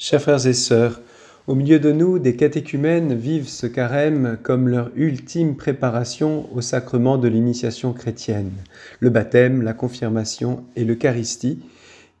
[0.00, 1.00] Chers frères et sœurs,
[1.48, 7.18] au milieu de nous, des catéchumènes vivent ce carême comme leur ultime préparation au sacrement
[7.18, 8.52] de l'initiation chrétienne,
[9.00, 11.64] le baptême, la confirmation et l'Eucharistie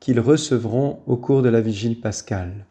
[0.00, 2.66] qu'ils recevront au cours de la vigile pascale.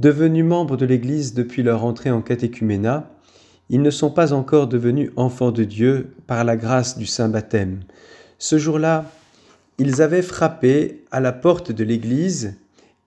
[0.00, 3.08] Devenus membres de l'Église depuis leur entrée en catéchuménat,
[3.70, 7.84] ils ne sont pas encore devenus enfants de Dieu par la grâce du saint baptême.
[8.38, 9.12] Ce jour-là,
[9.78, 12.56] ils avaient frappé à la porte de l'Église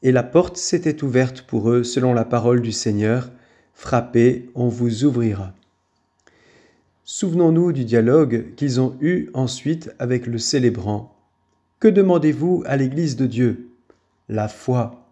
[0.08, 3.30] et la porte s'était ouverte pour eux selon la parole du Seigneur.
[3.74, 5.54] Frappez, on vous ouvrira.
[7.04, 11.14] Souvenons-nous du dialogue qu'ils ont eu ensuite avec le célébrant.
[11.82, 13.68] Que demandez-vous à l'Église de Dieu?
[14.30, 15.10] La foi.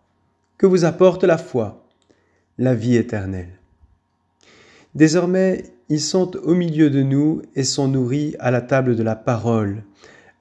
[0.57, 1.85] Que vous apporte la foi?
[2.57, 3.59] La vie éternelle.
[4.93, 9.17] Désormais, ils sont au milieu de nous et sont nourris à la table de la
[9.17, 9.83] parole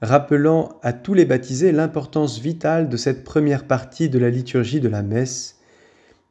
[0.05, 4.89] rappelant à tous les baptisés l'importance vitale de cette première partie de la liturgie de
[4.89, 5.59] la messe,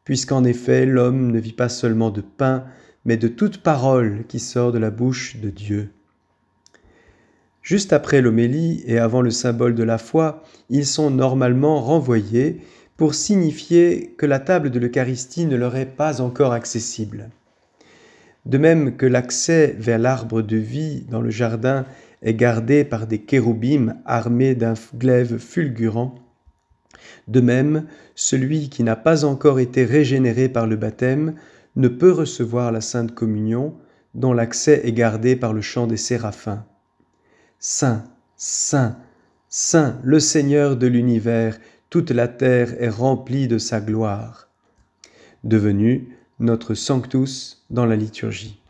[0.05, 2.66] puisqu'en effet l'homme ne vit pas seulement de pain,
[3.06, 5.89] mais de toute parole qui sort de la bouche de Dieu.
[7.62, 12.62] Juste après l'homélie et avant le symbole de la foi, ils sont normalement renvoyés
[12.97, 17.30] pour signifier que la table de l'Eucharistie ne leur est pas encore accessible.
[18.45, 21.86] De même que l'accès vers l'arbre de vie dans le jardin
[22.23, 26.16] est gardé par des kéroubim armés d'un glaive fulgurant.
[27.27, 27.85] De même,
[28.16, 31.35] celui qui n'a pas encore été régénéré par le baptême
[31.75, 33.75] ne peut recevoir la sainte communion
[34.16, 36.66] dont l'accès est gardé par le chant des séraphins.
[37.59, 38.03] Saint,
[38.35, 38.97] Saint,
[39.49, 44.49] Saint, le Seigneur de l'univers, toute la terre est remplie de sa gloire.
[45.44, 48.62] Devenu notre Sanctus dans la liturgie.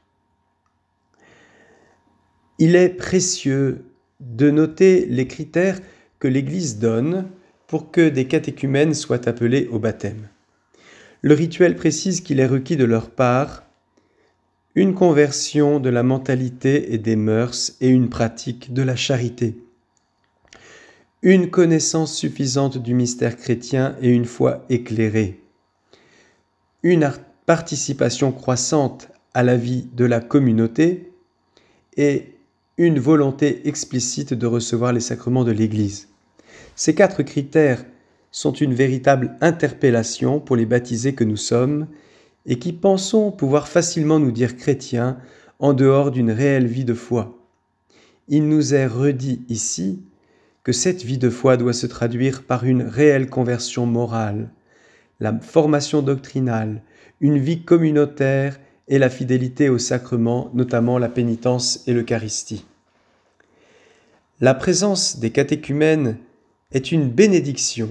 [2.65, 3.83] Il est précieux
[4.21, 5.81] de noter les critères
[6.17, 7.27] que l'Église donne
[7.67, 10.29] pour que des catéchumènes soient appelés au baptême.
[11.21, 13.65] Le rituel précise qu'il est requis de leur part
[14.75, 19.57] une conversion de la mentalité et des mœurs et une pratique de la charité,
[21.21, 25.41] une connaissance suffisante du mystère chrétien et une foi éclairée,
[26.81, 27.11] une
[27.45, 31.11] participation croissante à la vie de la communauté
[31.97, 32.32] et
[32.77, 36.09] une volonté explicite de recevoir les sacrements de l'Église.
[36.75, 37.85] Ces quatre critères
[38.31, 41.87] sont une véritable interpellation pour les baptisés que nous sommes
[42.47, 45.19] et qui pensons pouvoir facilement nous dire chrétiens
[45.59, 47.37] en dehors d'une réelle vie de foi.
[48.27, 50.01] Il nous est redit ici
[50.63, 54.49] que cette vie de foi doit se traduire par une réelle conversion morale,
[55.19, 56.81] la formation doctrinale,
[57.21, 62.65] une vie communautaire et la fidélité aux sacrements, notamment la pénitence et l'Eucharistie.
[64.41, 66.17] La présence des catéchumènes
[66.71, 67.89] est une bénédiction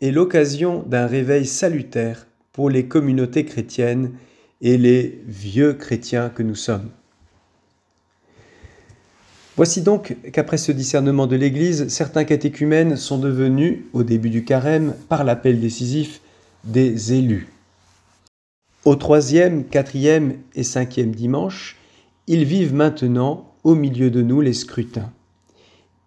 [0.00, 4.12] et l'occasion d'un réveil salutaire pour les communautés chrétiennes
[4.60, 6.90] et les vieux chrétiens que nous sommes.
[9.56, 14.94] Voici donc qu'après ce discernement de l'Église, certains catéchumènes sont devenus, au début du carême,
[15.08, 16.20] par l'appel décisif,
[16.64, 17.48] des élus.
[18.84, 21.76] Au troisième, quatrième et cinquième dimanche,
[22.26, 25.12] ils vivent maintenant au milieu de nous les scrutins.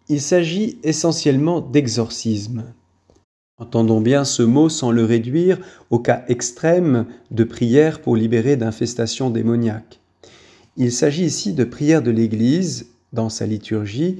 [0.09, 2.65] Il s'agit essentiellement d'exorcisme.
[3.57, 5.57] Entendons bien ce mot sans le réduire
[5.89, 10.01] au cas extrême de prière pour libérer d'infestations démoniaques.
[10.75, 14.19] Il s'agit ici de prières de l'Église, dans sa liturgie,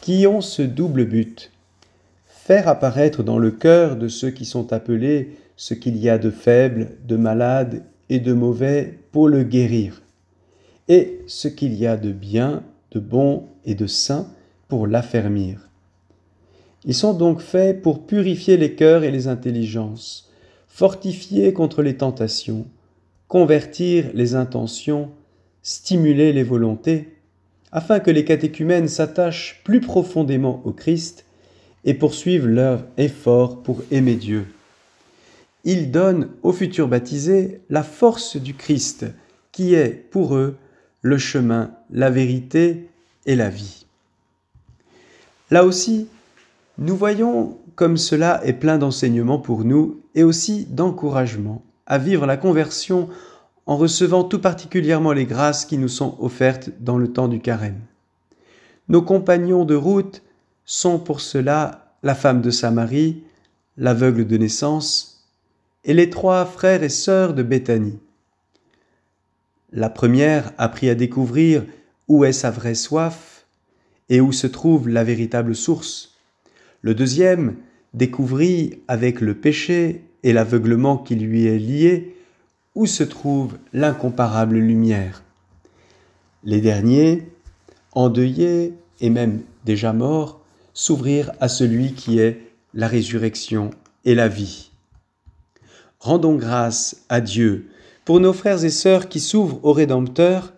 [0.00, 1.52] qui ont ce double but.
[2.26, 6.30] Faire apparaître dans le cœur de ceux qui sont appelés ce qu'il y a de
[6.30, 7.84] faible, de malade
[8.20, 10.02] de mauvais pour le guérir,
[10.88, 14.28] et ce qu'il y a de bien, de bon et de saint
[14.68, 15.68] pour l'affermir.
[16.84, 20.30] Ils sont donc faits pour purifier les cœurs et les intelligences,
[20.66, 22.66] fortifier contre les tentations,
[23.28, 25.10] convertir les intentions,
[25.62, 27.16] stimuler les volontés,
[27.70, 31.24] afin que les catéchumènes s'attachent plus profondément au Christ
[31.84, 34.46] et poursuivent leur effort pour aimer Dieu
[35.64, 39.06] ils donnent aux futurs baptisés la force du Christ,
[39.52, 40.56] qui est pour eux
[41.02, 42.88] le chemin, la vérité
[43.26, 43.86] et la vie.
[45.50, 46.08] Là aussi,
[46.78, 52.36] nous voyons comme cela est plein d'enseignements pour nous et aussi d'encouragement à vivre la
[52.36, 53.08] conversion
[53.66, 57.80] en recevant tout particulièrement les grâces qui nous sont offertes dans le temps du carême.
[58.88, 60.22] Nos compagnons de route
[60.64, 63.22] sont pour cela la femme de Samarie,
[63.76, 65.11] l'aveugle de naissance,
[65.84, 67.98] et les trois frères et sœurs de Béthanie.
[69.72, 71.64] La première apprit à découvrir
[72.08, 73.46] où est sa vraie soif
[74.08, 76.16] et où se trouve la véritable source.
[76.82, 77.56] Le deuxième
[77.94, 82.16] découvrit avec le péché et l'aveuglement qui lui est lié,
[82.74, 85.22] où se trouve l'incomparable lumière
[86.44, 87.28] Les derniers,
[87.92, 90.40] endeuillés et même déjà morts,
[90.74, 92.40] s'ouvrirent à celui qui est
[92.72, 93.70] la résurrection
[94.04, 94.71] et la vie.
[96.02, 97.68] Rendons grâce à Dieu
[98.04, 100.52] pour nos frères et sœurs qui s'ouvrent au Rédempteur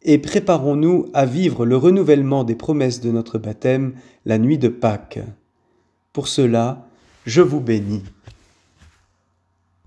[0.00, 3.92] et préparons-nous à vivre le renouvellement des promesses de notre baptême
[4.24, 5.18] la nuit de Pâques.
[6.14, 6.88] Pour cela,
[7.26, 8.04] je vous bénis.